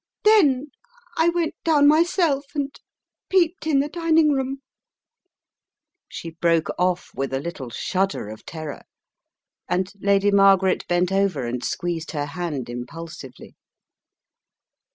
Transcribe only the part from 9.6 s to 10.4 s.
and Lady